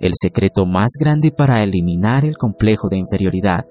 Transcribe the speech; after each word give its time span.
El 0.00 0.12
secreto 0.14 0.64
más 0.64 0.92
grande 0.98 1.30
para 1.30 1.62
eliminar 1.62 2.24
el 2.24 2.38
complejo 2.38 2.88
de 2.88 2.96
inferioridad, 2.96 3.66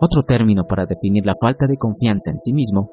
otro 0.00 0.22
término 0.22 0.64
para 0.64 0.86
definir 0.86 1.26
la 1.26 1.34
falta 1.38 1.66
de 1.66 1.76
confianza 1.76 2.30
en 2.30 2.38
sí 2.38 2.54
mismo, 2.54 2.90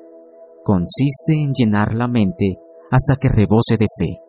consiste 0.62 1.41
en 1.41 1.53
llenar 1.53 1.93
la 1.93 2.09
mente 2.09 2.57
hasta 2.91 3.15
que 3.15 3.29
rebose 3.29 3.77
de 3.77 3.88
fe. 3.97 4.19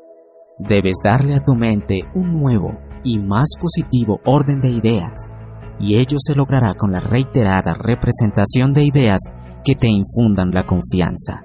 Debes 0.61 0.99
darle 1.03 1.35
a 1.35 1.43
tu 1.43 1.57
mente 1.57 2.03
un 2.15 2.39
nuevo 2.39 2.79
y 3.03 3.19
más 3.19 3.55
positivo 3.61 4.21
orden 4.25 4.61
de 4.61 4.71
ideas, 4.71 5.29
y 5.81 5.97
ello 5.97 6.19
se 6.21 6.37
logrará 6.37 6.75
con 6.75 6.93
la 6.93 7.01
reiterada 7.01 7.75
representación 7.75 8.73
de 8.73 8.85
ideas 8.85 9.23
que 9.65 9.75
te 9.75 9.89
infundan 9.89 10.53
la 10.53 10.65
confianza. 10.65 11.45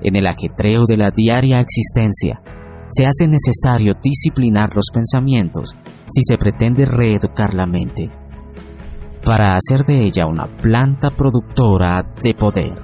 En 0.00 0.16
el 0.16 0.26
ajetreo 0.26 0.86
de 0.86 0.96
la 0.96 1.10
diaria 1.10 1.60
existencia, 1.60 2.40
se 2.94 3.06
hace 3.06 3.26
necesario 3.26 3.94
disciplinar 4.00 4.70
los 4.74 4.86
pensamientos 4.92 5.74
si 6.06 6.22
se 6.22 6.36
pretende 6.36 6.84
reeducar 6.84 7.54
la 7.54 7.66
mente, 7.66 8.10
para 9.24 9.56
hacer 9.56 9.84
de 9.84 10.04
ella 10.04 10.26
una 10.26 10.46
planta 10.58 11.10
productora 11.10 12.02
de 12.22 12.34
poder. 12.34 12.74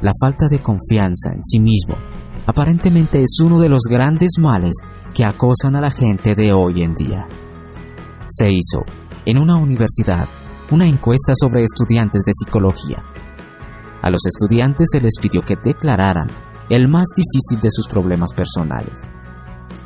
La 0.00 0.12
falta 0.18 0.48
de 0.48 0.60
confianza 0.60 1.30
en 1.32 1.42
sí 1.42 1.60
mismo 1.60 1.94
aparentemente 2.46 3.22
es 3.22 3.38
uno 3.40 3.60
de 3.60 3.68
los 3.68 3.82
grandes 3.88 4.32
males 4.40 4.74
que 5.14 5.24
acosan 5.24 5.76
a 5.76 5.80
la 5.80 5.90
gente 5.90 6.34
de 6.34 6.52
hoy 6.52 6.82
en 6.82 6.94
día. 6.94 7.28
Se 8.26 8.50
hizo, 8.50 8.82
en 9.26 9.38
una 9.38 9.56
universidad, 9.56 10.26
una 10.70 10.86
encuesta 10.86 11.34
sobre 11.36 11.62
estudiantes 11.62 12.22
de 12.22 12.32
psicología. 12.32 13.04
A 14.02 14.10
los 14.10 14.26
estudiantes 14.26 14.88
se 14.90 15.00
les 15.00 15.12
pidió 15.20 15.42
que 15.42 15.56
declararan 15.62 16.28
el 16.68 16.88
más 16.88 17.08
difícil 17.16 17.60
de 17.60 17.70
sus 17.70 17.88
problemas 17.88 18.32
personales. 18.32 19.02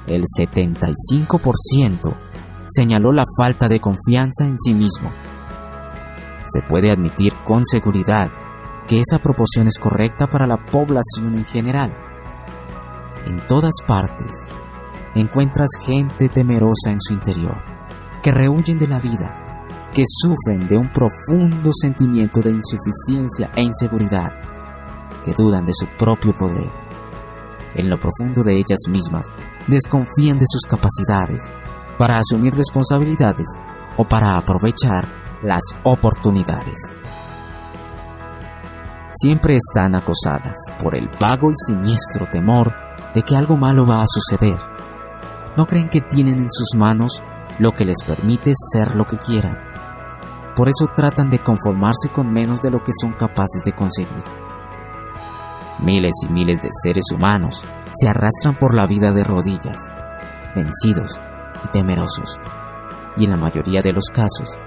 El 0.06 0.22
75% 0.22 2.16
señaló 2.66 3.12
la 3.12 3.24
falta 3.36 3.68
de 3.68 3.80
confianza 3.80 4.44
en 4.44 4.58
sí 4.58 4.74
mismo. 4.74 5.10
Se 6.44 6.62
puede 6.62 6.90
admitir 6.90 7.34
con 7.44 7.64
seguridad 7.64 8.30
que 8.88 9.00
esa 9.00 9.18
proporción 9.18 9.66
es 9.66 9.78
correcta 9.78 10.28
para 10.28 10.46
la 10.46 10.64
población 10.64 11.34
en 11.34 11.44
general. 11.44 11.92
En 13.26 13.44
todas 13.46 13.74
partes 13.86 14.48
encuentras 15.14 15.70
gente 15.84 16.28
temerosa 16.28 16.90
en 16.90 17.00
su 17.00 17.14
interior, 17.14 17.56
que 18.22 18.30
rehuyen 18.30 18.78
de 18.78 18.86
la 18.86 19.00
vida, 19.00 19.56
que 19.92 20.04
sufren 20.06 20.68
de 20.68 20.76
un 20.76 20.90
profundo 20.92 21.70
sentimiento 21.72 22.40
de 22.40 22.50
insuficiencia 22.50 23.50
e 23.56 23.62
inseguridad, 23.62 24.30
que 25.24 25.34
dudan 25.34 25.64
de 25.64 25.72
su 25.72 25.86
propio 25.98 26.34
poder. 26.36 26.70
En 27.74 27.90
lo 27.90 27.98
profundo 27.98 28.42
de 28.42 28.56
ellas 28.56 28.80
mismas, 28.88 29.26
desconfían 29.66 30.38
de 30.38 30.46
sus 30.46 30.62
capacidades 30.62 31.42
para 31.98 32.18
asumir 32.18 32.54
responsabilidades 32.54 33.46
o 33.96 34.06
para 34.06 34.36
aprovechar 34.36 35.08
las 35.42 35.62
oportunidades 35.82 36.92
siempre 39.16 39.56
están 39.56 39.94
acosadas 39.94 40.58
por 40.82 40.94
el 40.94 41.08
vago 41.18 41.50
y 41.50 41.54
siniestro 41.54 42.28
temor 42.30 42.72
de 43.14 43.22
que 43.22 43.34
algo 43.34 43.56
malo 43.56 43.86
va 43.86 44.02
a 44.02 44.06
suceder. 44.06 44.58
No 45.56 45.66
creen 45.66 45.88
que 45.88 46.02
tienen 46.02 46.38
en 46.38 46.50
sus 46.50 46.78
manos 46.78 47.22
lo 47.58 47.72
que 47.72 47.84
les 47.84 47.96
permite 48.06 48.52
ser 48.72 48.94
lo 48.94 49.06
que 49.06 49.16
quieran. 49.16 49.56
Por 50.54 50.68
eso 50.68 50.86
tratan 50.94 51.30
de 51.30 51.38
conformarse 51.38 52.10
con 52.12 52.30
menos 52.30 52.60
de 52.60 52.70
lo 52.70 52.82
que 52.82 52.92
son 53.00 53.12
capaces 53.12 53.62
de 53.64 53.72
conseguir. 53.72 54.22
Miles 55.78 56.14
y 56.26 56.32
miles 56.32 56.60
de 56.60 56.68
seres 56.82 57.04
humanos 57.14 57.64
se 57.92 58.08
arrastran 58.08 58.54
por 58.58 58.74
la 58.74 58.86
vida 58.86 59.12
de 59.12 59.24
rodillas, 59.24 59.92
vencidos 60.54 61.20
y 61.64 61.68
temerosos. 61.68 62.40
Y 63.16 63.24
en 63.24 63.30
la 63.30 63.36
mayoría 63.36 63.82
de 63.82 63.92
los 63.92 64.06
casos, 64.12 64.58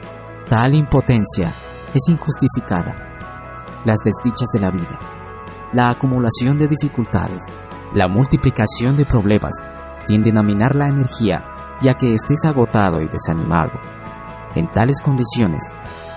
tal 0.48 0.76
impotencia 0.76 1.54
es 1.94 2.10
injustificada 2.10 3.10
las 3.86 4.00
desdichas 4.04 4.50
de 4.54 4.60
la 4.60 4.72
vida, 4.72 5.00
la 5.74 5.90
acumulación 5.90 6.58
de 6.58 6.68
dificultades, 6.68 7.44
la 7.94 8.08
multiplicación 8.08 8.96
de 8.98 9.06
problemas 9.06 9.54
tienden 10.06 10.38
a 10.38 10.44
minar 10.44 10.76
la 10.76 10.88
energía 10.88 11.44
ya 11.82 11.94
que 11.94 12.14
estés 12.14 12.46
agotado 12.46 13.02
y 13.02 13.08
desanimado. 13.08 13.72
En 14.56 14.72
tales 14.72 15.02
condiciones, 15.02 15.64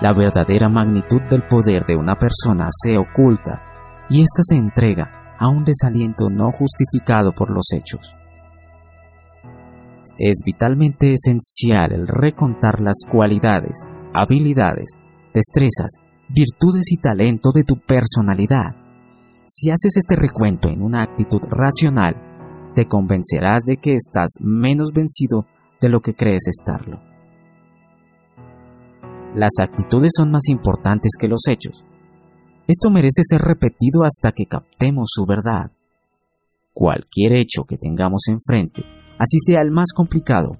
la 0.01 0.11
verdadera 0.13 0.67
magnitud 0.69 1.21
del 1.29 1.43
poder 1.43 1.85
de 1.85 1.95
una 1.95 2.15
persona 2.15 2.67
se 2.69 2.97
oculta 2.97 3.72
y 4.09 4.21
ésta 4.21 4.41
se 4.43 4.55
entrega 4.55 5.35
a 5.39 5.49
un 5.49 5.63
desaliento 5.63 6.29
no 6.29 6.51
justificado 6.51 7.33
por 7.33 7.49
los 7.49 7.71
hechos. 7.73 8.15
Es 10.17 10.43
vitalmente 10.45 11.13
esencial 11.13 11.91
el 11.91 12.07
recontar 12.07 12.79
las 12.81 12.97
cualidades, 13.09 13.89
habilidades, 14.13 14.99
destrezas 15.33 15.91
virtudes 16.29 16.91
y 16.91 16.97
talento 16.97 17.51
de 17.53 17.63
tu 17.63 17.79
personalidad. 17.79 18.75
Si 19.45 19.69
haces 19.69 19.97
este 19.97 20.15
recuento 20.15 20.69
en 20.69 20.81
una 20.81 21.01
actitud 21.01 21.41
racional, 21.49 22.15
te 22.73 22.87
convencerás 22.87 23.63
de 23.63 23.77
que 23.77 23.93
estás 23.93 24.35
menos 24.39 24.91
vencido 24.93 25.45
de 25.81 25.89
lo 25.89 26.01
que 26.01 26.15
crees 26.15 26.47
estarlo. 26.47 27.01
Las 29.35 29.53
actitudes 29.59 30.11
son 30.15 30.31
más 30.31 30.47
importantes 30.47 31.13
que 31.19 31.27
los 31.27 31.47
hechos. 31.47 31.85
Esto 32.65 32.89
merece 32.89 33.23
ser 33.23 33.41
repetido 33.41 34.03
hasta 34.05 34.31
que 34.31 34.45
captemos 34.45 35.09
su 35.11 35.25
verdad. 35.25 35.71
Cualquier 36.73 37.33
hecho 37.33 37.65
que 37.65 37.77
tengamos 37.77 38.27
enfrente, 38.29 38.85
así 39.19 39.37
sea 39.39 39.61
el 39.61 39.69
más 39.69 39.91
complicado, 39.93 40.57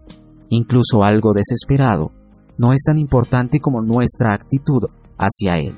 incluso 0.50 1.03
algo 1.03 1.34
desesperado, 1.34 2.12
no 2.58 2.74
es 2.74 2.84
tan 2.86 2.97
importante 2.97 3.59
como 3.59 3.81
nuestra 3.81 4.34
actitud 4.34 4.84
hacia 5.18 5.59
Él. 5.59 5.78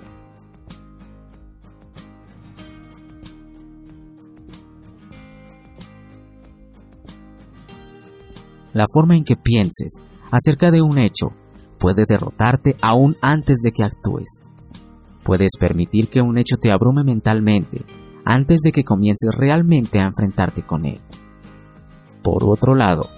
La 8.73 8.87
forma 8.91 9.15
en 9.15 9.23
que 9.23 9.35
pienses 9.35 10.01
acerca 10.31 10.71
de 10.71 10.81
un 10.81 10.97
hecho 10.97 11.31
puede 11.77 12.03
derrotarte 12.05 12.75
aún 12.81 13.15
antes 13.21 13.57
de 13.63 13.71
que 13.71 13.83
actúes. 13.83 14.41
Puedes 15.25 15.57
permitir 15.59 16.07
que 16.07 16.21
un 16.21 16.37
hecho 16.37 16.57
te 16.57 16.71
abrume 16.71 17.03
mentalmente 17.03 17.83
antes 18.25 18.61
de 18.61 18.71
que 18.71 18.83
comiences 18.83 19.35
realmente 19.35 19.99
a 19.99 20.05
enfrentarte 20.05 20.63
con 20.63 20.85
él. 20.85 21.01
Por 22.21 22.43
otro 22.43 22.75
lado, 22.75 23.09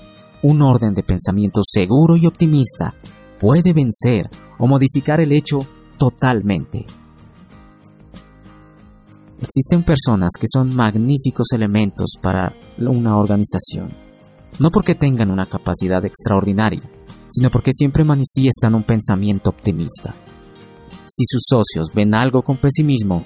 un 0.41 0.61
orden 0.61 0.93
de 0.93 1.03
pensamiento 1.03 1.59
seguro 1.61 2.15
y 2.15 2.25
optimista 2.25 2.95
puede 3.39 3.73
vencer 3.73 4.29
o 4.57 4.67
modificar 4.67 5.19
el 5.19 5.33
hecho 5.33 5.59
totalmente. 5.97 6.85
Existen 9.41 9.83
personas 9.83 10.31
que 10.39 10.47
son 10.51 10.73
magníficos 10.73 11.47
elementos 11.53 12.15
para 12.21 12.55
una 12.79 13.17
organización, 13.17 13.93
no 14.59 14.71
porque 14.71 14.95
tengan 14.95 15.29
una 15.29 15.45
capacidad 15.45 16.03
extraordinaria, 16.05 16.89
sino 17.27 17.51
porque 17.51 17.71
siempre 17.73 18.05
manifiestan 18.05 18.75
un 18.75 18.83
pensamiento 18.83 19.49
optimista. 19.49 20.15
Si 21.07 21.23
sus 21.25 21.43
socios 21.47 21.87
ven 21.95 22.13
algo 22.13 22.41
con 22.41 22.57
pesimismo, 22.57 23.25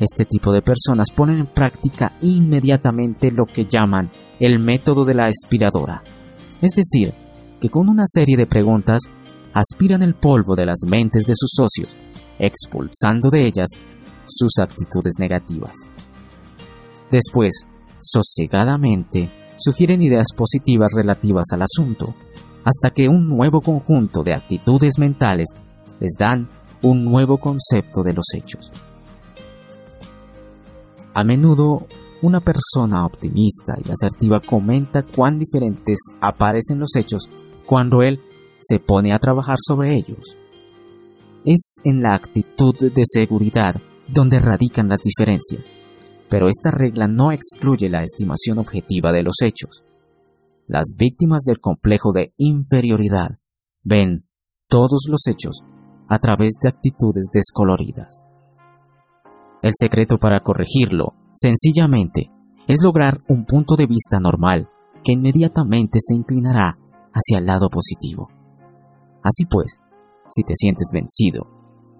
este 0.00 0.24
tipo 0.24 0.52
de 0.52 0.62
personas 0.62 1.12
ponen 1.14 1.38
en 1.38 1.46
práctica 1.46 2.16
inmediatamente 2.20 3.30
lo 3.30 3.46
que 3.46 3.66
llaman 3.66 4.10
el 4.40 4.58
método 4.58 5.04
de 5.04 5.14
la 5.14 5.26
aspiradora, 5.26 6.02
es 6.60 6.70
decir, 6.74 7.14
que 7.60 7.70
con 7.70 7.88
una 7.88 8.02
serie 8.06 8.36
de 8.36 8.46
preguntas 8.46 9.02
aspiran 9.54 10.02
el 10.02 10.14
polvo 10.14 10.56
de 10.56 10.66
las 10.66 10.78
mentes 10.88 11.22
de 11.22 11.34
sus 11.36 11.50
socios, 11.54 11.96
expulsando 12.38 13.30
de 13.30 13.46
ellas 13.46 13.68
sus 14.24 14.58
actitudes 14.58 15.14
negativas. 15.20 15.76
Después, 17.12 17.66
sosegadamente, 17.96 19.30
sugieren 19.56 20.02
ideas 20.02 20.28
positivas 20.36 20.92
relativas 20.96 21.46
al 21.52 21.62
asunto, 21.62 22.14
hasta 22.64 22.90
que 22.90 23.08
un 23.08 23.28
nuevo 23.28 23.60
conjunto 23.60 24.24
de 24.24 24.34
actitudes 24.34 24.98
mentales 24.98 25.48
les 26.00 26.14
dan 26.18 26.48
un 26.82 27.04
nuevo 27.04 27.38
concepto 27.38 28.02
de 28.02 28.12
los 28.12 28.26
hechos. 28.34 28.72
A 31.14 31.24
menudo, 31.24 31.86
una 32.22 32.40
persona 32.40 33.04
optimista 33.04 33.74
y 33.84 33.90
asertiva 33.90 34.40
comenta 34.40 35.02
cuán 35.02 35.38
diferentes 35.38 35.98
aparecen 36.20 36.78
los 36.78 36.94
hechos 36.96 37.28
cuando 37.66 38.02
él 38.02 38.20
se 38.58 38.80
pone 38.80 39.12
a 39.12 39.18
trabajar 39.18 39.56
sobre 39.58 39.96
ellos. 39.96 40.36
Es 41.44 41.80
en 41.84 42.02
la 42.02 42.14
actitud 42.14 42.74
de 42.92 43.02
seguridad 43.04 43.76
donde 44.08 44.40
radican 44.40 44.88
las 44.88 45.00
diferencias, 45.00 45.72
pero 46.28 46.48
esta 46.48 46.70
regla 46.70 47.08
no 47.08 47.32
excluye 47.32 47.88
la 47.88 48.02
estimación 48.02 48.58
objetiva 48.58 49.12
de 49.12 49.22
los 49.22 49.42
hechos. 49.42 49.84
Las 50.66 50.94
víctimas 50.96 51.42
del 51.42 51.60
complejo 51.60 52.12
de 52.12 52.32
inferioridad 52.36 53.38
ven 53.82 54.26
todos 54.68 55.06
los 55.08 55.26
hechos 55.26 55.62
a 56.08 56.18
través 56.18 56.54
de 56.62 56.68
actitudes 56.68 57.26
descoloridas. 57.32 58.26
El 59.62 59.72
secreto 59.74 60.18
para 60.18 60.40
corregirlo, 60.40 61.14
sencillamente, 61.34 62.30
es 62.66 62.82
lograr 62.82 63.20
un 63.28 63.44
punto 63.44 63.76
de 63.76 63.86
vista 63.86 64.20
normal 64.20 64.68
que 65.02 65.12
inmediatamente 65.12 65.98
se 66.00 66.14
inclinará 66.14 66.78
hacia 67.12 67.38
el 67.38 67.46
lado 67.46 67.68
positivo. 67.68 68.28
Así 69.22 69.46
pues, 69.46 69.80
si 70.30 70.42
te 70.42 70.54
sientes 70.54 70.90
vencido 70.92 71.46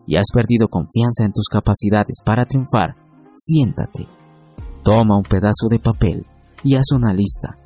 y 0.06 0.16
has 0.16 0.28
perdido 0.32 0.68
confianza 0.68 1.24
en 1.24 1.32
tus 1.32 1.48
capacidades 1.48 2.20
para 2.24 2.46
triunfar, 2.46 2.96
siéntate, 3.34 4.06
toma 4.82 5.16
un 5.16 5.22
pedazo 5.22 5.68
de 5.68 5.78
papel 5.78 6.26
y 6.62 6.76
haz 6.76 6.92
una 6.92 7.12
lista, 7.12 7.56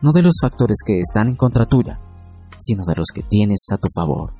no 0.00 0.12
de 0.12 0.22
los 0.22 0.34
factores 0.40 0.78
que 0.84 0.98
están 0.98 1.28
en 1.28 1.36
contra 1.36 1.66
tuya, 1.66 2.00
sino 2.58 2.84
de 2.86 2.94
los 2.96 3.08
que 3.14 3.22
tienes 3.22 3.66
a 3.72 3.76
tu 3.76 3.88
favor. 3.94 4.32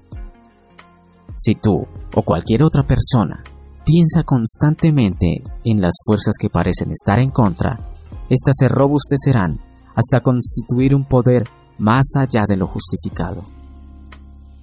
Si 1.44 1.56
tú 1.56 1.88
o 2.14 2.22
cualquier 2.22 2.62
otra 2.62 2.84
persona 2.84 3.42
piensa 3.84 4.22
constantemente 4.22 5.42
en 5.64 5.80
las 5.80 5.94
fuerzas 6.04 6.36
que 6.38 6.48
parecen 6.48 6.92
estar 6.92 7.18
en 7.18 7.30
contra, 7.30 7.76
éstas 8.28 8.54
se 8.60 8.68
robustecerán 8.68 9.58
hasta 9.96 10.20
constituir 10.20 10.94
un 10.94 11.04
poder 11.04 11.42
más 11.78 12.12
allá 12.16 12.44
de 12.46 12.56
lo 12.56 12.68
justificado. 12.68 13.42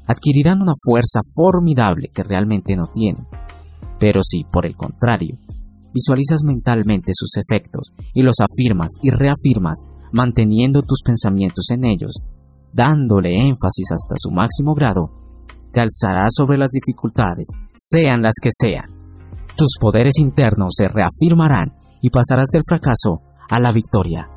Adquirirán 0.07 0.61
una 0.61 0.71
fuerza 0.81 1.19
formidable 1.35 2.07
que 2.13 2.23
realmente 2.23 2.77
no 2.77 2.87
tienen. 2.87 3.27
Pero 3.99 4.23
si, 4.23 4.45
por 4.45 4.65
el 4.65 4.77
contrario, 4.77 5.37
visualizas 5.93 6.43
mentalmente 6.45 7.11
sus 7.13 7.35
efectos 7.35 7.91
y 8.13 8.21
los 8.21 8.37
afirmas 8.39 8.91
y 9.03 9.09
reafirmas, 9.09 9.83
manteniendo 10.13 10.81
tus 10.81 11.01
pensamientos 11.01 11.71
en 11.71 11.83
ellos, 11.83 12.23
dándole 12.71 13.35
énfasis 13.35 13.91
hasta 13.91 14.15
su 14.17 14.31
máximo 14.31 14.75
grado, 14.75 15.11
te 15.71 15.79
alzarás 15.79 16.33
sobre 16.35 16.57
las 16.57 16.71
dificultades, 16.71 17.47
sean 17.75 18.21
las 18.21 18.35
que 18.41 18.49
sean. 18.51 18.89
Tus 19.55 19.77
poderes 19.79 20.17
internos 20.19 20.73
se 20.77 20.87
reafirmarán 20.87 21.73
y 22.01 22.09
pasarás 22.09 22.47
del 22.47 22.63
fracaso 22.67 23.21
a 23.49 23.59
la 23.59 23.71
victoria. 23.71 24.29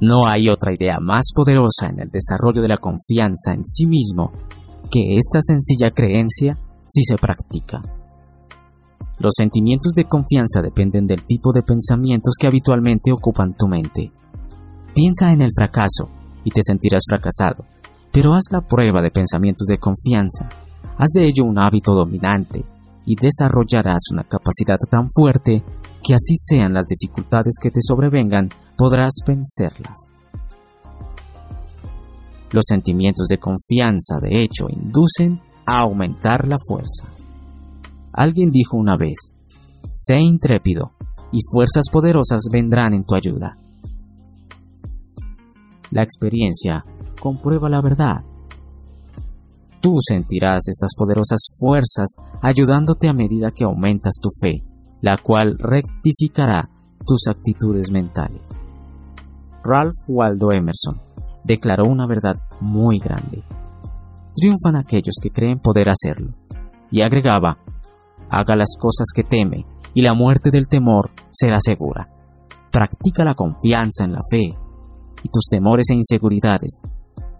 No 0.00 0.26
hay 0.26 0.48
otra 0.48 0.74
idea 0.74 0.98
más 1.00 1.30
poderosa 1.34 1.88
en 1.88 2.00
el 2.00 2.10
desarrollo 2.10 2.60
de 2.60 2.68
la 2.68 2.78
confianza 2.78 3.54
en 3.54 3.64
sí 3.64 3.86
mismo 3.86 4.32
que 4.90 5.16
esta 5.16 5.40
sencilla 5.40 5.90
creencia 5.90 6.58
si 6.86 7.04
se 7.04 7.16
practica. 7.16 7.80
Los 9.18 9.34
sentimientos 9.36 9.92
de 9.92 10.04
confianza 10.04 10.60
dependen 10.60 11.06
del 11.06 11.24
tipo 11.24 11.52
de 11.52 11.62
pensamientos 11.62 12.34
que 12.38 12.48
habitualmente 12.48 13.12
ocupan 13.12 13.54
tu 13.56 13.68
mente. 13.68 14.12
Piensa 14.94 15.32
en 15.32 15.40
el 15.40 15.52
fracaso 15.54 16.08
y 16.44 16.50
te 16.50 16.62
sentirás 16.62 17.04
fracasado, 17.08 17.64
pero 18.14 18.32
haz 18.32 18.44
la 18.52 18.60
prueba 18.60 19.02
de 19.02 19.10
pensamientos 19.10 19.66
de 19.66 19.78
confianza. 19.78 20.48
Haz 20.96 21.10
de 21.14 21.26
ello 21.26 21.44
un 21.44 21.58
hábito 21.58 21.94
dominante 21.94 22.64
y 23.04 23.16
desarrollarás 23.16 24.02
una 24.12 24.22
capacidad 24.22 24.78
tan 24.88 25.10
fuerte 25.12 25.64
que 26.00 26.14
así 26.14 26.36
sean 26.36 26.72
las 26.74 26.86
dificultades 26.86 27.54
que 27.60 27.72
te 27.72 27.80
sobrevengan, 27.82 28.50
podrás 28.76 29.14
vencerlas. 29.26 30.10
Los 32.52 32.66
sentimientos 32.68 33.26
de 33.26 33.38
confianza, 33.38 34.20
de 34.22 34.44
hecho, 34.44 34.68
inducen 34.70 35.40
a 35.66 35.80
aumentar 35.80 36.46
la 36.46 36.60
fuerza. 36.64 37.08
Alguien 38.12 38.48
dijo 38.48 38.76
una 38.76 38.96
vez, 38.96 39.34
sé 39.92 40.20
intrépido 40.20 40.92
y 41.32 41.40
fuerzas 41.50 41.86
poderosas 41.90 42.42
vendrán 42.52 42.94
en 42.94 43.02
tu 43.02 43.16
ayuda. 43.16 43.58
La 45.90 46.02
experiencia 46.04 46.84
comprueba 47.24 47.68
la 47.68 47.80
verdad. 47.80 48.22
Tú 49.80 49.96
sentirás 49.98 50.68
estas 50.68 50.94
poderosas 50.94 51.48
fuerzas 51.58 52.14
ayudándote 52.42 53.08
a 53.08 53.14
medida 53.14 53.50
que 53.50 53.64
aumentas 53.64 54.14
tu 54.22 54.28
fe 54.40 54.62
la 55.04 55.18
cual 55.18 55.58
rectificará 55.58 56.70
tus 57.06 57.28
actitudes 57.28 57.90
mentales. 57.90 58.40
Ralph 59.62 59.98
Waldo 60.08 60.50
Emerson 60.50 60.96
declaró 61.44 61.84
una 61.84 62.06
verdad 62.06 62.36
muy 62.62 63.00
grande. 63.00 63.42
Triunfan 64.34 64.76
aquellos 64.76 65.16
que 65.22 65.28
creen 65.28 65.58
poder 65.58 65.90
hacerlo. 65.90 66.32
Y 66.90 67.02
agregaba, 67.02 67.58
haga 68.30 68.56
las 68.56 68.76
cosas 68.80 69.08
que 69.14 69.24
teme, 69.24 69.66
y 69.92 70.00
la 70.00 70.14
muerte 70.14 70.50
del 70.50 70.68
temor 70.68 71.10
será 71.30 71.60
segura. 71.60 72.08
Practica 72.72 73.24
la 73.24 73.34
confianza 73.34 74.04
en 74.04 74.12
la 74.12 74.22
fe, 74.30 74.48
y 75.22 75.28
tus 75.28 75.48
temores 75.50 75.90
e 75.90 75.94
inseguridades 75.94 76.80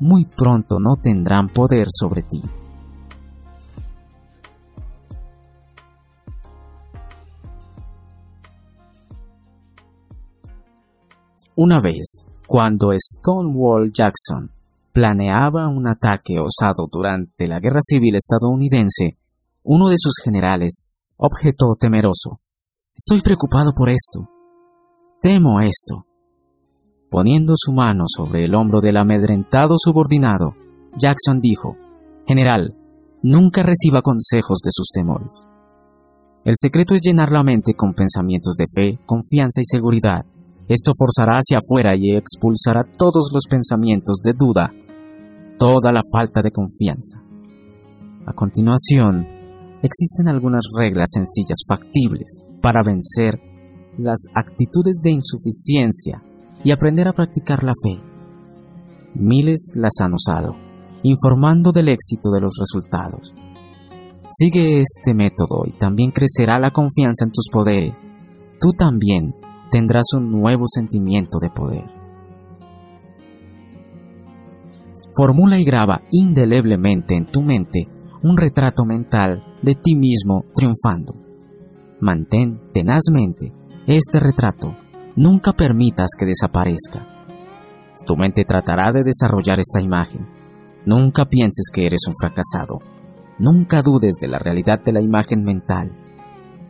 muy 0.00 0.24
pronto 0.24 0.78
no 0.80 0.96
tendrán 0.96 1.48
poder 1.48 1.86
sobre 1.90 2.22
ti. 2.22 2.42
Una 11.56 11.80
vez, 11.80 12.26
cuando 12.48 12.90
Stonewall 12.98 13.92
Jackson 13.92 14.50
planeaba 14.92 15.68
un 15.68 15.86
ataque 15.86 16.38
osado 16.40 16.88
durante 16.90 17.46
la 17.46 17.60
Guerra 17.60 17.80
Civil 17.80 18.16
estadounidense, 18.16 19.18
uno 19.64 19.88
de 19.88 19.96
sus 19.96 20.20
generales 20.22 20.82
objetó 21.16 21.74
temeroso. 21.78 22.40
Estoy 22.94 23.20
preocupado 23.20 23.72
por 23.72 23.88
esto. 23.88 24.28
Temo 25.20 25.60
esto. 25.60 26.06
Poniendo 27.14 27.52
su 27.54 27.70
mano 27.70 28.06
sobre 28.08 28.44
el 28.44 28.56
hombro 28.56 28.80
del 28.80 28.96
amedrentado 28.96 29.76
subordinado, 29.78 30.56
Jackson 30.98 31.38
dijo, 31.38 31.76
General, 32.26 32.74
nunca 33.22 33.62
reciba 33.62 34.02
consejos 34.02 34.58
de 34.64 34.72
sus 34.72 34.88
temores. 34.92 35.46
El 36.44 36.54
secreto 36.56 36.92
es 36.96 37.02
llenar 37.02 37.30
la 37.30 37.44
mente 37.44 37.74
con 37.74 37.94
pensamientos 37.94 38.56
de 38.56 38.66
fe, 38.66 38.98
confianza 39.06 39.60
y 39.60 39.64
seguridad, 39.64 40.26
esto 40.66 40.90
forzará 40.98 41.38
hacia 41.38 41.58
afuera 41.58 41.94
y 41.94 42.16
expulsará 42.16 42.82
todos 42.82 43.30
los 43.32 43.46
pensamientos 43.48 44.16
de 44.20 44.32
duda, 44.32 44.72
toda 45.56 45.92
la 45.92 46.02
falta 46.10 46.42
de 46.42 46.50
confianza. 46.50 47.22
A 48.26 48.32
continuación, 48.32 49.24
existen 49.84 50.26
algunas 50.26 50.64
reglas 50.76 51.10
sencillas 51.12 51.58
factibles 51.64 52.44
para 52.60 52.82
vencer 52.82 53.40
las 53.98 54.24
actitudes 54.34 54.96
de 55.00 55.12
insuficiencia 55.12 56.20
y 56.64 56.72
aprender 56.72 57.06
a 57.06 57.12
practicar 57.12 57.62
la 57.62 57.74
fe. 57.80 58.00
Miles 59.14 59.70
las 59.76 59.92
han 60.00 60.14
usado, 60.14 60.56
informando 61.02 61.70
del 61.70 61.88
éxito 61.88 62.30
de 62.30 62.40
los 62.40 62.54
resultados. 62.58 63.34
Sigue 64.30 64.80
este 64.80 65.14
método 65.14 65.64
y 65.66 65.70
también 65.72 66.10
crecerá 66.10 66.58
la 66.58 66.72
confianza 66.72 67.24
en 67.24 67.30
tus 67.30 67.48
poderes. 67.52 68.04
Tú 68.60 68.72
también 68.72 69.36
tendrás 69.70 70.06
un 70.16 70.32
nuevo 70.32 70.64
sentimiento 70.66 71.38
de 71.40 71.50
poder. 71.50 71.84
Formula 75.16 75.60
y 75.60 75.64
graba 75.64 76.00
indeleblemente 76.10 77.14
en 77.14 77.26
tu 77.26 77.42
mente 77.42 77.86
un 78.22 78.36
retrato 78.36 78.84
mental 78.84 79.44
de 79.62 79.74
ti 79.74 79.94
mismo 79.94 80.46
triunfando. 80.54 81.14
Mantén 82.00 82.60
tenazmente 82.72 83.52
este 83.86 84.18
retrato, 84.18 84.74
nunca 85.16 85.52
permitas 85.52 86.10
que 86.18 86.26
desaparezca. 86.26 87.06
Tu 88.06 88.16
mente 88.16 88.44
tratará 88.44 88.92
de 88.92 89.04
desarrollar 89.04 89.60
esta 89.60 89.80
imagen. 89.80 90.26
Nunca 90.84 91.24
pienses 91.24 91.70
que 91.72 91.86
eres 91.86 92.06
un 92.08 92.14
fracasado. 92.20 92.80
Nunca 93.38 93.82
dudes 93.82 94.16
de 94.20 94.28
la 94.28 94.38
realidad 94.38 94.80
de 94.84 94.92
la 94.92 95.00
imagen 95.00 95.42
mental. 95.42 95.92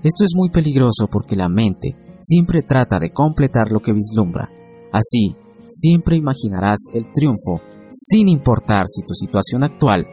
Esto 0.03 0.25
es 0.25 0.33
muy 0.37 0.51
peligroso 0.51 1.09
porque 1.11 1.35
la 1.35 1.49
mente 1.49 1.97
siempre 2.21 2.63
trata 2.63 2.99
de 2.99 3.11
completar 3.11 3.73
lo 3.73 3.81
que 3.81 3.93
vislumbra. 3.93 4.51
Así, 4.93 5.35
siempre 5.67 6.17
imaginarás 6.17 6.79
el 6.93 7.11
triunfo 7.13 7.61
sin 7.91 8.29
importar 8.29 8.87
si 8.87 9.03
tu 9.03 9.15
situación 9.15 9.63
actual 9.63 10.07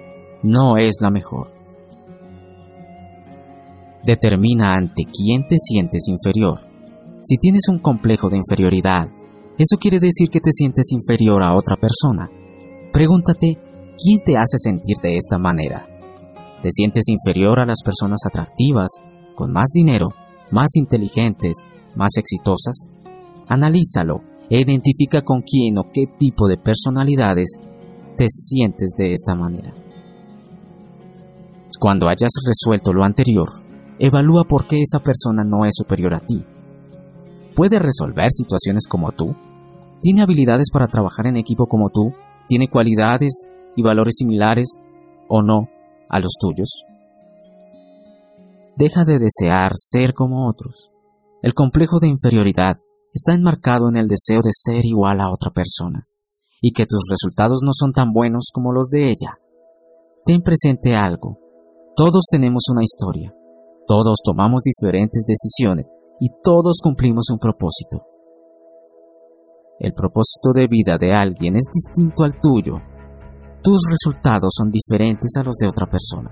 no 0.43 0.77
es 0.77 0.97
la 1.01 1.11
mejor. 1.11 1.53
Determina 4.03 4.75
ante 4.75 5.03
quién 5.05 5.45
te 5.45 5.57
sientes 5.57 6.07
inferior. 6.07 6.70
Si 7.23 7.37
tienes 7.37 7.67
un 7.69 7.77
complejo 7.77 8.29
de 8.29 8.37
inferioridad, 8.37 9.07
eso 9.57 9.77
quiere 9.79 9.99
decir 9.99 10.29
que 10.29 10.39
te 10.39 10.51
sientes 10.51 10.91
inferior 10.91 11.43
a 11.43 11.55
otra 11.55 11.77
persona. 11.77 12.31
Pregúntate, 12.91 13.59
¿quién 13.95 14.23
te 14.25 14.37
hace 14.37 14.57
sentir 14.57 14.97
de 15.03 15.17
esta 15.17 15.37
manera? 15.37 15.87
¿Te 16.63 16.71
sientes 16.71 17.09
inferior 17.09 17.59
a 17.59 17.65
las 17.65 17.83
personas 17.83 18.21
atractivas, 18.25 18.89
con 19.35 19.51
más 19.51 19.69
dinero, 19.71 20.13
más 20.49 20.75
inteligentes, 20.75 21.57
más 21.95 22.17
exitosas? 22.17 22.89
Analízalo 23.47 24.23
e 24.49 24.59
identifica 24.59 25.21
con 25.21 25.41
quién 25.41 25.77
o 25.77 25.91
qué 25.93 26.07
tipo 26.07 26.47
de 26.47 26.57
personalidades 26.57 27.59
te 28.17 28.25
sientes 28.29 28.93
de 28.97 29.13
esta 29.13 29.35
manera. 29.35 29.73
Cuando 31.79 32.09
hayas 32.09 32.31
resuelto 32.47 32.93
lo 32.93 33.03
anterior, 33.03 33.47
evalúa 33.99 34.43
por 34.43 34.65
qué 34.65 34.81
esa 34.81 34.99
persona 34.99 35.43
no 35.43 35.65
es 35.65 35.73
superior 35.75 36.15
a 36.15 36.19
ti. 36.19 36.43
¿Puede 37.55 37.79
resolver 37.79 38.31
situaciones 38.31 38.88
como 38.88 39.12
tú? 39.12 39.36
¿Tiene 40.01 40.22
habilidades 40.22 40.72
para 40.72 40.88
trabajar 40.88 41.27
en 41.27 41.38
equipo 41.38 41.67
como 41.67 41.89
tú? 41.89 42.13
¿Tiene 42.48 42.70
cualidades 42.70 43.48
y 43.75 43.84
valores 43.84 44.15
similares 44.17 44.77
o 45.27 45.41
no 45.41 45.67
a 46.10 46.20
los 46.20 46.31
tuyos? 46.39 46.86
Deja 48.77 49.03
de 49.03 49.20
desear 49.20 49.74
ser 49.75 50.13
como 50.13 50.48
otros. 50.48 50.91
El 51.41 51.53
complejo 51.53 52.00
de 52.00 52.08
inferioridad 52.08 52.77
está 53.13 53.34
enmarcado 53.34 53.89
en 53.89 53.98
el 53.98 54.08
deseo 54.08 54.41
de 54.41 54.51
ser 54.53 54.86
igual 54.86 55.20
a 55.20 55.29
otra 55.29 55.51
persona. 55.51 56.08
y 56.63 56.74
que 56.74 56.86
tus 56.86 57.10
resultados 57.10 57.62
no 57.63 57.72
son 57.74 57.91
tan 57.91 58.13
buenos 58.13 58.51
como 58.53 58.72
los 58.72 58.88
de 58.89 59.10
ella. 59.10 59.39
Ten 60.25 60.43
presente 60.43 60.96
algo. 60.96 61.39
Todos 61.96 62.27
tenemos 62.29 62.65
una 62.70 62.84
historia. 62.84 63.34
Todos 63.88 64.20
tomamos 64.24 64.62
diferentes 64.62 65.24
decisiones 65.25 65.88
y 66.23 66.29
todos 66.43 66.81
cumplimos 66.83 67.31
un 67.31 67.39
propósito. 67.39 68.05
El 69.79 69.91
propósito 69.93 70.53
de 70.53 70.67
vida 70.67 70.99
de 70.99 71.15
alguien 71.15 71.55
es 71.55 71.65
distinto 71.73 72.23
al 72.23 72.39
tuyo. 72.39 72.75
Tus 73.63 73.81
resultados 73.89 74.53
son 74.55 74.69
diferentes 74.69 75.35
a 75.37 75.43
los 75.43 75.55
de 75.55 75.67
otra 75.67 75.87
persona. 75.87 76.29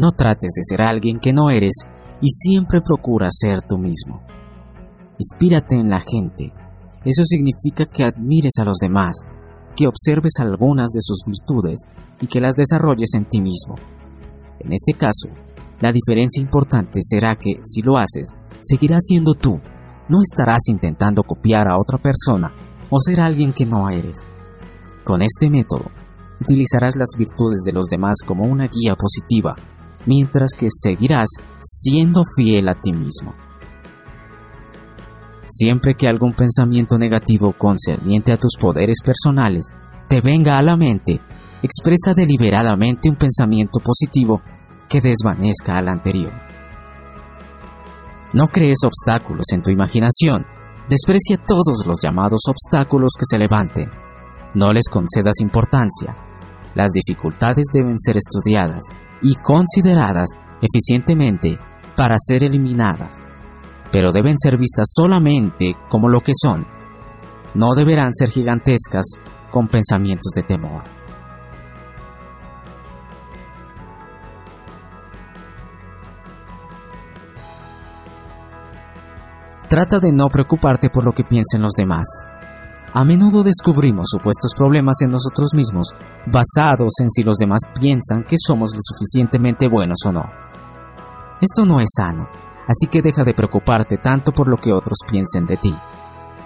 No 0.00 0.12
trates 0.12 0.52
de 0.54 0.62
ser 0.62 0.82
alguien 0.82 1.18
que 1.18 1.32
no 1.32 1.50
eres 1.50 1.74
y 2.20 2.28
siempre 2.28 2.80
procura 2.80 3.26
ser 3.28 3.62
tú 3.62 3.76
mismo. 3.76 4.22
Inspírate 5.18 5.74
en 5.74 5.90
la 5.90 6.00
gente. 6.00 6.52
Eso 7.04 7.24
significa 7.24 7.86
que 7.86 8.04
admires 8.04 8.60
a 8.60 8.64
los 8.64 8.76
demás, 8.76 9.26
que 9.74 9.88
observes 9.88 10.34
algunas 10.38 10.90
de 10.90 11.00
sus 11.00 11.24
virtudes 11.26 11.80
y 12.20 12.28
que 12.28 12.40
las 12.40 12.54
desarrolles 12.54 13.14
en 13.14 13.28
ti 13.28 13.40
mismo. 13.40 13.74
En 14.60 14.72
este 14.72 14.92
caso, 14.92 15.28
la 15.80 15.90
diferencia 15.92 16.40
importante 16.40 17.00
será 17.02 17.34
que, 17.34 17.58
si 17.64 17.82
lo 17.82 17.96
haces, 17.96 18.32
seguirás 18.60 19.04
siendo 19.06 19.34
tú. 19.34 19.60
No 20.08 20.18
estarás 20.22 20.68
intentando 20.68 21.22
copiar 21.22 21.68
a 21.68 21.78
otra 21.78 21.98
persona 21.98 22.52
o 22.90 22.98
ser 22.98 23.20
alguien 23.20 23.52
que 23.52 23.66
no 23.66 23.90
eres. 23.90 24.26
Con 25.04 25.22
este 25.22 25.50
método, 25.50 25.90
utilizarás 26.40 26.96
las 26.96 27.10
virtudes 27.16 27.62
de 27.64 27.72
los 27.72 27.86
demás 27.86 28.16
como 28.26 28.44
una 28.44 28.68
guía 28.68 28.94
positiva, 28.94 29.56
mientras 30.06 30.50
que 30.56 30.68
seguirás 30.70 31.28
siendo 31.60 32.22
fiel 32.36 32.68
a 32.68 32.74
ti 32.74 32.92
mismo. 32.92 33.34
Siempre 35.46 35.94
que 35.94 36.08
algún 36.08 36.34
pensamiento 36.34 36.98
negativo 36.98 37.54
concerniente 37.56 38.32
a 38.32 38.38
tus 38.38 38.56
poderes 38.58 38.98
personales 39.02 39.66
te 40.08 40.20
venga 40.20 40.58
a 40.58 40.62
la 40.62 40.76
mente, 40.76 41.20
expresa 41.62 42.14
deliberadamente 42.14 43.08
un 43.08 43.16
pensamiento 43.16 43.80
positivo 43.80 44.42
que 44.88 45.00
desvanezca 45.00 45.76
al 45.76 45.88
anterior. 45.88 46.47
No 48.32 48.48
crees 48.48 48.78
obstáculos 48.84 49.46
en 49.52 49.62
tu 49.62 49.70
imaginación, 49.70 50.44
Desprecia 50.88 51.36
todos 51.36 51.84
los 51.86 52.00
llamados 52.02 52.40
obstáculos 52.48 53.12
que 53.18 53.26
se 53.28 53.38
levanten. 53.38 53.90
No 54.54 54.72
les 54.72 54.88
concedas 54.88 55.40
importancia. 55.40 56.16
Las 56.74 56.92
dificultades 56.92 57.66
deben 57.70 57.98
ser 57.98 58.16
estudiadas 58.16 58.84
y 59.20 59.34
consideradas 59.34 60.30
eficientemente 60.62 61.58
para 61.94 62.16
ser 62.18 62.44
eliminadas, 62.44 63.22
pero 63.92 64.12
deben 64.12 64.38
ser 64.38 64.56
vistas 64.56 64.88
solamente 64.94 65.76
como 65.90 66.08
lo 66.08 66.22
que 66.22 66.32
son. 66.34 66.66
No 67.54 67.74
deberán 67.74 68.14
ser 68.14 68.30
gigantescas 68.30 69.04
con 69.50 69.68
pensamientos 69.68 70.32
de 70.34 70.42
temor. 70.42 70.84
Trata 79.78 80.00
de 80.00 80.10
no 80.10 80.26
preocuparte 80.26 80.90
por 80.90 81.04
lo 81.04 81.12
que 81.12 81.22
piensen 81.22 81.62
los 81.62 81.70
demás. 81.70 82.04
A 82.94 83.04
menudo 83.04 83.44
descubrimos 83.44 84.08
supuestos 84.10 84.52
problemas 84.56 85.00
en 85.02 85.10
nosotros 85.12 85.54
mismos 85.54 85.94
basados 86.26 86.94
en 86.98 87.08
si 87.08 87.22
los 87.22 87.36
demás 87.36 87.60
piensan 87.78 88.24
que 88.24 88.34
somos 88.44 88.74
lo 88.74 88.80
suficientemente 88.82 89.68
buenos 89.68 89.98
o 90.04 90.10
no. 90.10 90.24
Esto 91.40 91.64
no 91.64 91.78
es 91.78 91.90
sano, 91.96 92.28
así 92.66 92.88
que 92.88 93.02
deja 93.02 93.22
de 93.22 93.34
preocuparte 93.34 93.98
tanto 93.98 94.32
por 94.32 94.48
lo 94.48 94.56
que 94.56 94.72
otros 94.72 94.98
piensen 95.08 95.46
de 95.46 95.58
ti. 95.58 95.76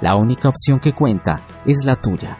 La 0.02 0.14
única 0.16 0.50
opción 0.50 0.78
que 0.78 0.92
cuenta 0.92 1.40
es 1.64 1.86
la 1.86 1.96
tuya. 1.96 2.36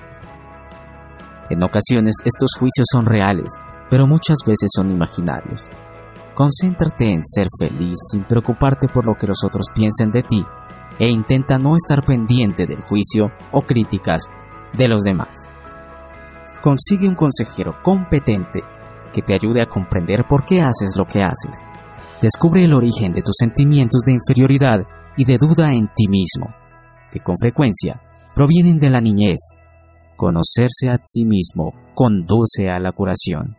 En 1.49 1.63
ocasiones 1.63 2.17
estos 2.23 2.51
juicios 2.59 2.87
son 2.93 3.07
reales, 3.07 3.55
pero 3.89 4.07
muchas 4.07 4.37
veces 4.45 4.69
son 4.77 4.91
imaginarios. 4.91 5.67
Concéntrate 6.35 7.13
en 7.13 7.25
ser 7.25 7.49
feliz 7.59 7.97
sin 8.11 8.25
preocuparte 8.25 8.89
por 8.89 9.07
lo 9.07 9.15
que 9.15 9.27
los 9.27 9.43
otros 9.43 9.69
piensen 9.75 10.11
de 10.11 10.23
ti 10.23 10.45
e 10.99 11.09
intenta 11.09 11.59
no 11.59 11.77
estar 11.77 12.05
pendiente 12.05 12.67
del 12.67 12.83
juicio 12.83 13.33
o 13.51 13.63
críticas 13.63 14.23
de 14.77 14.89
los 14.89 15.03
demás. 15.03 15.49
Consigue 16.63 17.09
un 17.09 17.15
consejero 17.15 17.83
competente 17.83 18.63
que 19.13 19.23
te 19.23 19.35
ayude 19.35 19.63
a 19.63 19.69
comprender 19.69 20.27
por 20.27 20.45
qué 20.45 20.63
haces 20.63 20.95
lo 20.97 21.07
que 21.07 21.23
haces. 21.23 21.63
Descubre 22.21 22.65
el 22.65 22.73
origen 22.73 23.13
de 23.13 23.23
tus 23.23 23.35
sentimientos 23.39 24.03
de 24.03 24.13
inferioridad 24.13 24.87
y 25.17 25.25
de 25.25 25.39
duda 25.39 25.75
en 25.75 25.89
ti 25.89 26.09
mismo, 26.09 26.55
que 27.11 27.21
con 27.21 27.37
frecuencia 27.39 28.01
provienen 28.35 28.79
de 28.79 28.91
la 28.91 29.01
niñez. 29.01 29.41
Conocerse 30.17 30.89
a 30.89 31.01
sí 31.05 31.25
mismo 31.25 31.73
conduce 31.95 32.71
a 32.71 32.79
la 32.79 32.93
curación. 32.93 33.57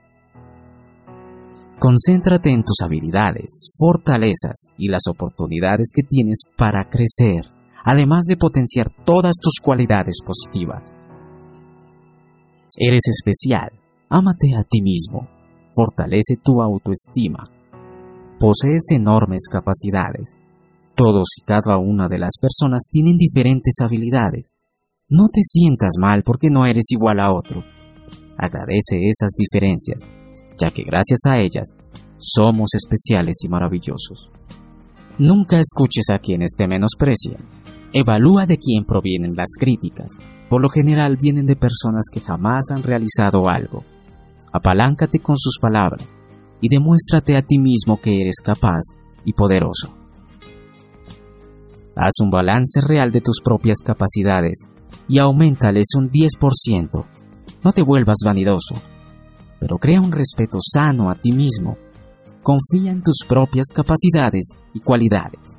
Concéntrate 1.83 2.49
en 2.49 2.63
tus 2.63 2.79
habilidades, 2.81 3.71
fortalezas 3.77 4.73
y 4.77 4.87
las 4.87 5.01
oportunidades 5.09 5.91
que 5.93 6.03
tienes 6.03 6.43
para 6.55 6.87
crecer, 6.89 7.43
además 7.83 8.23
de 8.25 8.37
potenciar 8.37 8.89
todas 9.03 9.35
tus 9.41 9.59
cualidades 9.61 10.19
positivas. 10.25 10.95
Eres 12.77 13.01
especial, 13.09 13.73
ámate 14.07 14.55
a 14.57 14.63
ti 14.63 14.81
mismo, 14.81 15.27
fortalece 15.75 16.37
tu 16.41 16.61
autoestima. 16.61 17.43
Posees 18.39 18.91
enormes 18.91 19.49
capacidades. 19.51 20.41
Todos 20.95 21.27
y 21.37 21.41
cada 21.41 21.79
una 21.79 22.07
de 22.07 22.19
las 22.19 22.37
personas 22.39 22.83
tienen 22.89 23.17
diferentes 23.17 23.81
habilidades. 23.81 24.53
No 25.09 25.27
te 25.27 25.41
sientas 25.43 25.95
mal 25.99 26.23
porque 26.23 26.49
no 26.49 26.65
eres 26.65 26.85
igual 26.91 27.19
a 27.19 27.33
otro. 27.33 27.61
Agradece 28.37 29.01
esas 29.09 29.33
diferencias 29.37 30.07
ya 30.57 30.69
que 30.69 30.83
gracias 30.83 31.21
a 31.27 31.39
ellas 31.39 31.75
somos 32.17 32.69
especiales 32.73 33.37
y 33.43 33.49
maravillosos. 33.49 34.31
Nunca 35.17 35.59
escuches 35.59 36.09
a 36.09 36.19
quienes 36.19 36.55
te 36.55 36.67
menosprecian. 36.67 37.37
Evalúa 37.91 38.45
de 38.45 38.57
quién 38.57 38.85
provienen 38.85 39.35
las 39.35 39.55
críticas. 39.59 40.17
Por 40.49 40.61
lo 40.61 40.69
general 40.69 41.17
vienen 41.17 41.45
de 41.45 41.55
personas 41.55 42.05
que 42.11 42.19
jamás 42.19 42.71
han 42.71 42.81
realizado 42.81 43.49
algo. 43.49 43.83
Apaláncate 44.51 45.19
con 45.19 45.37
sus 45.37 45.59
palabras 45.59 46.15
y 46.61 46.69
demuéstrate 46.69 47.35
a 47.35 47.41
ti 47.41 47.59
mismo 47.59 47.99
que 47.99 48.21
eres 48.21 48.39
capaz 48.41 48.81
y 49.25 49.33
poderoso. 49.33 49.95
Haz 51.95 52.13
un 52.21 52.31
balance 52.31 52.81
real 52.81 53.11
de 53.11 53.21
tus 53.21 53.41
propias 53.41 53.79
capacidades 53.85 54.63
y 55.07 55.19
aumentales 55.19 55.87
un 55.95 56.09
10%. 56.09 57.05
No 57.63 57.71
te 57.71 57.83
vuelvas 57.83 58.17
vanidoso 58.25 58.75
pero 59.59 59.77
crea 59.77 60.01
un 60.01 60.11
respeto 60.11 60.57
sano 60.59 61.09
a 61.09 61.15
ti 61.15 61.31
mismo. 61.31 61.77
Confía 62.41 62.91
en 62.91 63.01
tus 63.01 63.19
propias 63.27 63.67
capacidades 63.73 64.51
y 64.73 64.79
cualidades. 64.79 65.57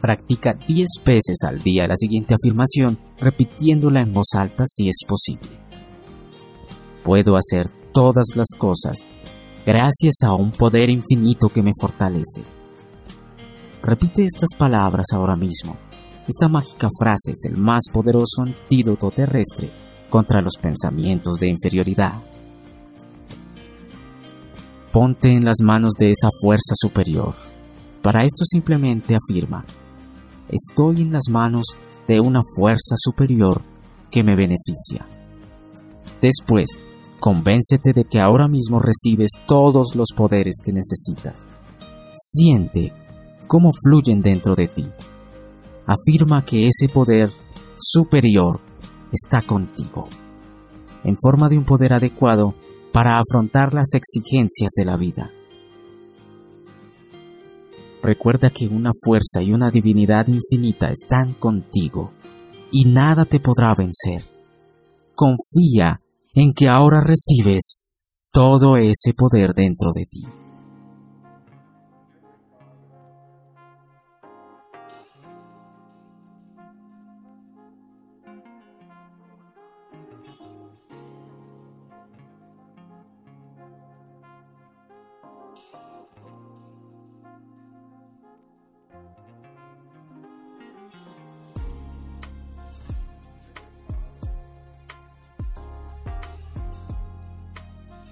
Practica 0.00 0.52
10 0.52 0.88
veces 1.04 1.38
al 1.46 1.60
día 1.60 1.86
la 1.86 1.96
siguiente 1.96 2.34
afirmación, 2.34 2.98
repitiéndola 3.18 4.00
en 4.00 4.12
voz 4.12 4.34
alta 4.34 4.64
si 4.66 4.88
es 4.88 5.04
posible. 5.06 5.58
Puedo 7.02 7.36
hacer 7.36 7.70
todas 7.92 8.36
las 8.36 8.48
cosas 8.58 9.06
gracias 9.64 10.16
a 10.24 10.32
un 10.32 10.52
poder 10.52 10.90
infinito 10.90 11.48
que 11.48 11.62
me 11.62 11.72
fortalece. 11.80 12.44
Repite 13.82 14.24
estas 14.24 14.54
palabras 14.56 15.06
ahora 15.12 15.34
mismo. 15.34 15.76
Esta 16.28 16.48
mágica 16.48 16.88
frase 16.98 17.32
es 17.32 17.44
el 17.48 17.56
más 17.56 17.84
poderoso 17.92 18.42
antídoto 18.42 19.10
terrestre 19.10 19.72
contra 20.16 20.40
los 20.40 20.56
pensamientos 20.56 21.38
de 21.40 21.48
inferioridad. 21.48 22.22
Ponte 24.90 25.30
en 25.30 25.44
las 25.44 25.56
manos 25.62 25.92
de 25.98 26.08
esa 26.08 26.30
fuerza 26.40 26.72
superior. 26.74 27.34
Para 28.00 28.24
esto 28.24 28.46
simplemente 28.46 29.14
afirma, 29.14 29.66
estoy 30.48 31.02
en 31.02 31.12
las 31.12 31.24
manos 31.30 31.66
de 32.08 32.20
una 32.20 32.40
fuerza 32.56 32.94
superior 32.96 33.60
que 34.10 34.24
me 34.24 34.34
beneficia. 34.34 35.06
Después, 36.22 36.82
convéncete 37.20 37.92
de 37.92 38.04
que 38.04 38.18
ahora 38.18 38.48
mismo 38.48 38.78
recibes 38.78 39.32
todos 39.46 39.94
los 39.96 40.14
poderes 40.16 40.62
que 40.64 40.72
necesitas. 40.72 41.46
Siente 42.14 42.90
cómo 43.46 43.70
fluyen 43.84 44.22
dentro 44.22 44.54
de 44.54 44.68
ti. 44.68 44.86
Afirma 45.86 46.42
que 46.42 46.68
ese 46.68 46.88
poder 46.88 47.30
superior 47.74 48.65
está 49.12 49.42
contigo, 49.42 50.08
en 51.04 51.16
forma 51.16 51.48
de 51.48 51.58
un 51.58 51.64
poder 51.64 51.94
adecuado 51.94 52.54
para 52.92 53.18
afrontar 53.18 53.74
las 53.74 53.94
exigencias 53.94 54.72
de 54.76 54.84
la 54.84 54.96
vida. 54.96 55.30
Recuerda 58.02 58.50
que 58.50 58.68
una 58.68 58.92
fuerza 59.02 59.42
y 59.42 59.52
una 59.52 59.70
divinidad 59.70 60.28
infinita 60.28 60.86
están 60.86 61.34
contigo 61.34 62.12
y 62.70 62.84
nada 62.84 63.24
te 63.24 63.40
podrá 63.40 63.74
vencer. 63.74 64.22
Confía 65.14 66.00
en 66.34 66.52
que 66.52 66.68
ahora 66.68 67.00
recibes 67.00 67.80
todo 68.30 68.76
ese 68.76 69.12
poder 69.14 69.54
dentro 69.54 69.90
de 69.94 70.04
ti. 70.04 70.24